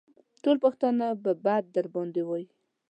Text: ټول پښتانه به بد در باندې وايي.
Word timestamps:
ټول 0.43 0.57
پښتانه 0.65 1.07
به 1.23 1.31
بد 1.45 1.63
در 1.75 1.87
باندې 1.93 2.21
وايي. 2.27 2.45